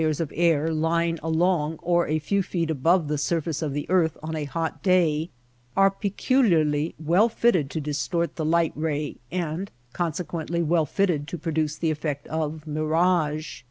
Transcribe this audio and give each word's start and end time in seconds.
ers 0.03 0.19
of 0.19 0.33
air 0.35 0.73
lying 0.73 1.19
along 1.21 1.77
or 1.83 2.07
a 2.07 2.17
few 2.17 2.41
feet 2.41 2.71
above 2.71 3.07
the 3.07 3.19
surface 3.19 3.61
of 3.61 3.71
the 3.71 3.87
earth 3.87 4.17
on 4.23 4.35
a 4.35 4.45
hot 4.45 4.81
day 4.81 5.29
are 5.77 5.91
peculiarly 5.91 6.95
well 6.97 7.29
fitted 7.29 7.69
to 7.69 7.79
distort 7.79 8.35
the 8.35 8.43
light 8.43 8.73
ray, 8.75 9.15
and 9.31 9.69
conse 9.93 10.25
quently 10.25 10.65
well 10.65 10.87
fitted 10.87 11.27
to 11.27 11.37
produce 11.37 11.75
the 11.77 11.91
effect 11.91 12.25
of 12.29 12.65
mir 12.65 12.95
age. 12.95 13.59